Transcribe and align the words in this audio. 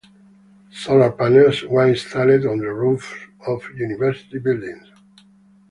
Solar 0.71 1.11
panels 1.11 1.61
were 1.61 1.87
installed 1.87 2.47
on 2.47 2.57
the 2.57 2.73
roofs 2.73 3.13
of 3.45 3.61
university 3.77 4.39
buildings. 4.39 4.87